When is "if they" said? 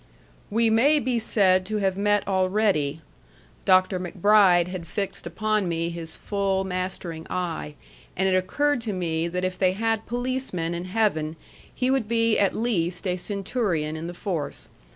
9.45-9.73